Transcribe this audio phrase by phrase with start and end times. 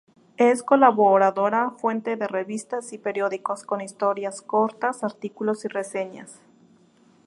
[0.37, 6.39] Es colaboradora frecuente de revistas y periódicos, con historias cortas, artículos y reseñas.